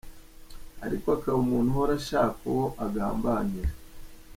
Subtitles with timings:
[0.83, 3.71] aliko akaba umuntu uhora ashaka uwo agambanira.